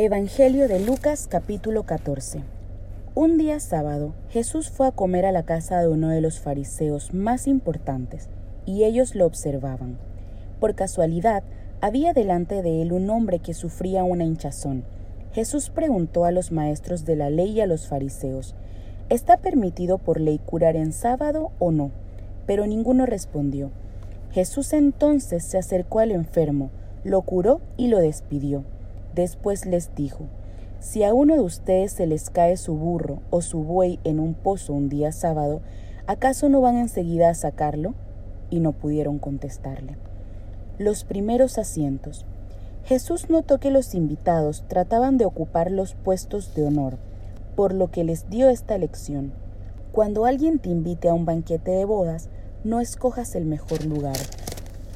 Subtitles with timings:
[0.00, 2.42] Evangelio de Lucas capítulo 14
[3.16, 7.12] Un día sábado Jesús fue a comer a la casa de uno de los fariseos
[7.12, 8.28] más importantes,
[8.64, 9.98] y ellos lo observaban.
[10.60, 11.42] Por casualidad,
[11.80, 14.84] había delante de él un hombre que sufría una hinchazón.
[15.32, 18.54] Jesús preguntó a los maestros de la ley y a los fariseos,
[19.08, 21.90] ¿está permitido por ley curar en sábado o no?
[22.46, 23.72] Pero ninguno respondió.
[24.30, 26.70] Jesús entonces se acercó al enfermo,
[27.02, 28.62] lo curó y lo despidió.
[29.18, 30.26] Después les dijo,
[30.78, 34.32] si a uno de ustedes se les cae su burro o su buey en un
[34.32, 35.60] pozo un día sábado,
[36.06, 37.94] ¿acaso no van enseguida a sacarlo?
[38.48, 39.96] Y no pudieron contestarle.
[40.78, 42.26] Los primeros asientos.
[42.84, 46.96] Jesús notó que los invitados trataban de ocupar los puestos de honor,
[47.56, 49.32] por lo que les dio esta lección.
[49.90, 52.28] Cuando alguien te invite a un banquete de bodas,
[52.62, 54.16] no escojas el mejor lugar.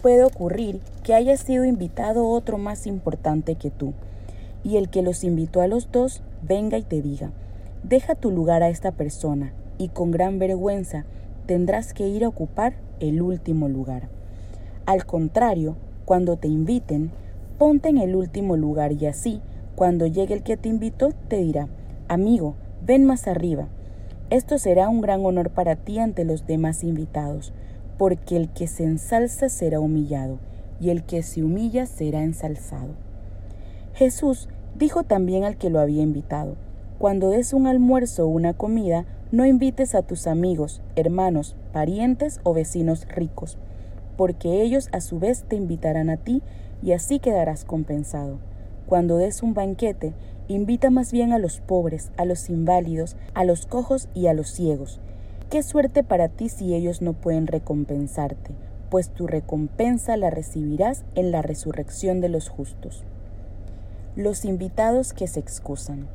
[0.00, 3.94] Puede ocurrir que haya sido invitado otro más importante que tú
[4.64, 7.30] y el que los invitó a los dos venga y te diga,
[7.82, 11.04] deja tu lugar a esta persona y con gran vergüenza
[11.46, 14.08] tendrás que ir a ocupar el último lugar.
[14.86, 17.10] Al contrario, cuando te inviten,
[17.58, 19.40] ponte en el último lugar y así,
[19.74, 21.68] cuando llegue el que te invitó, te dirá,
[22.08, 22.54] amigo,
[22.84, 23.68] ven más arriba.
[24.30, 27.52] Esto será un gran honor para ti ante los demás invitados,
[27.98, 30.38] porque el que se ensalza será humillado,
[30.80, 32.94] y el que se humilla será ensalzado.
[33.94, 36.56] Jesús dijo también al que lo había invitado,
[36.98, 42.54] cuando des un almuerzo o una comida, no invites a tus amigos, hermanos, parientes o
[42.54, 43.58] vecinos ricos,
[44.16, 46.42] porque ellos a su vez te invitarán a ti
[46.82, 48.38] y así quedarás compensado.
[48.86, 50.14] Cuando des un banquete,
[50.48, 54.48] invita más bien a los pobres, a los inválidos, a los cojos y a los
[54.48, 55.00] ciegos.
[55.50, 58.52] Qué suerte para ti si ellos no pueden recompensarte,
[58.90, 63.04] pues tu recompensa la recibirás en la resurrección de los justos.
[64.14, 66.06] Los invitados que se excusan.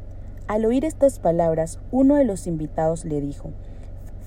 [0.48, 3.50] Al oír estas palabras, uno de los invitados le dijo,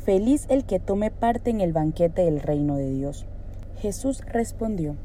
[0.04, 3.26] Feliz el que tome parte en el banquete del reino de Dios.
[3.78, 4.96] Jesús respondió,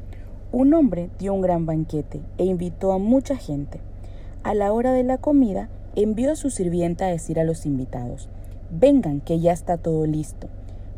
[0.50, 3.78] Un hombre dio un gran banquete e invitó a mucha gente.
[4.42, 8.28] A la hora de la comida, envió a su sirvienta a decir a los invitados,
[8.72, 10.48] Vengan, que ya está todo listo.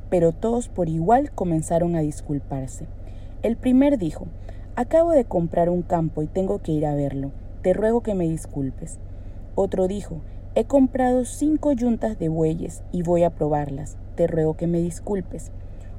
[0.09, 2.87] Pero todos por igual comenzaron a disculparse.
[3.43, 4.27] El primer dijo,
[4.75, 7.31] Acabo de comprar un campo y tengo que ir a verlo
[7.63, 8.99] te ruego que me disculpes.
[9.55, 10.21] Otro dijo,
[10.55, 15.51] he comprado cinco yuntas de bueyes y voy a probarlas, te ruego que me disculpes.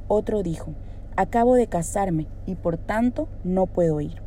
[0.08, 0.72] Otro dijo,
[1.16, 4.22] acabo de casarme y por tanto no puedo ir.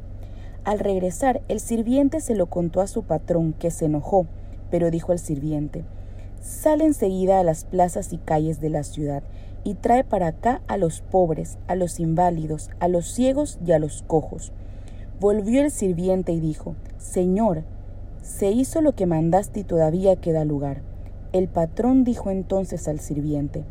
[0.64, 4.26] Al regresar, el sirviente se lo contó a su patrón, que se enojó,
[4.70, 5.84] pero dijo al sirviente,
[6.40, 9.22] sale enseguida a las plazas y calles de la ciudad
[9.64, 13.78] y trae para acá a los pobres, a los inválidos, a los ciegos y a
[13.78, 14.52] los cojos.
[15.22, 17.62] Volvió el sirviente y dijo, Señor,
[18.22, 20.82] se hizo lo que mandaste y todavía queda lugar.
[21.32, 23.62] El patrón dijo entonces al sirviente,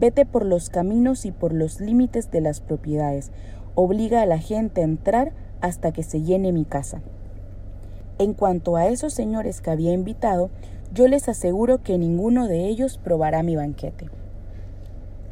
[0.00, 3.30] Vete por los caminos y por los límites de las propiedades,
[3.76, 7.02] obliga a la gente a entrar hasta que se llene mi casa.
[8.18, 10.50] En cuanto a esos señores que había invitado,
[10.92, 14.10] yo les aseguro que ninguno de ellos probará mi banquete.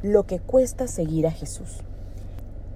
[0.04, 1.80] Lo que cuesta seguir a Jesús.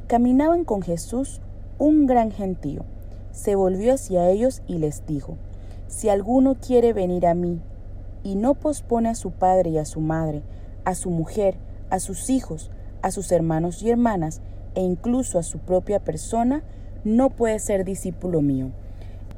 [0.09, 1.41] Caminaban con Jesús
[1.79, 2.85] un gran gentío.
[3.33, 5.37] Se volvió hacia ellos y les dijo,
[5.87, 7.61] Si alguno quiere venir a mí
[8.25, 10.43] y no pospone a su padre y a su madre,
[10.85, 11.57] a su mujer,
[11.91, 12.71] a sus hijos,
[13.03, 14.41] a sus hermanos y hermanas,
[14.75, 16.63] e incluso a su propia persona,
[17.05, 18.71] no puede ser discípulo mío.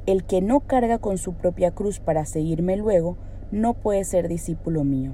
[0.05, 3.17] El que no carga con su propia cruz para seguirme luego,
[3.51, 5.13] no puede ser discípulo mío.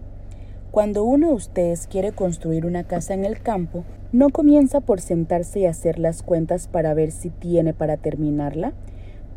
[0.72, 5.62] Cuando uno de ustedes quiere construir una casa en el campo, no comienza por sentarse
[5.62, 8.74] y hacer las cuentas para ver si tiene para terminarla,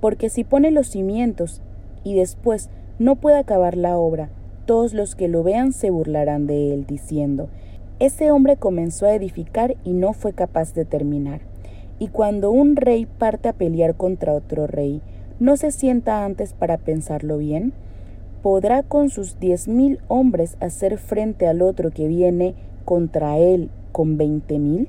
[0.01, 1.63] porque si pone los cimientos
[2.05, 2.69] y después
[2.99, 4.29] no puede acabar la obra,
[4.67, 7.49] todos los que lo vean se burlarán de él, diciendo,
[8.01, 11.41] ese hombre comenzó a edificar y no fue capaz de terminar.
[11.99, 15.03] Y cuando un rey parte a pelear contra otro rey,
[15.39, 17.73] ¿no se sienta antes para pensarlo bien?
[18.43, 22.55] ¿Podrá con sus diez mil hombres hacer frente al otro que viene
[22.87, 24.89] contra él con veinte mil?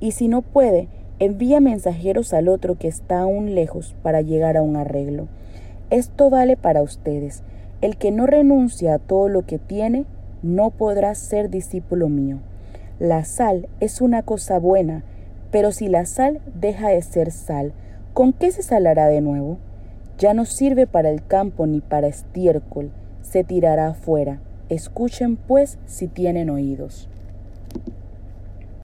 [0.00, 0.88] Y si no puede,
[1.18, 5.28] envía mensajeros al otro que está aún lejos para llegar a un arreglo.
[5.90, 7.42] Esto vale para ustedes.
[7.82, 10.06] El que no renuncia a todo lo que tiene,
[10.42, 12.38] no podrá ser discípulo mío.
[12.98, 15.04] La sal es una cosa buena,
[15.50, 17.74] pero si la sal deja de ser sal,
[18.14, 19.58] ¿con qué se salará de nuevo?
[20.20, 22.90] Ya no sirve para el campo ni para estiércol,
[23.22, 24.42] se tirará afuera.
[24.68, 27.08] Escuchen pues si tienen oídos.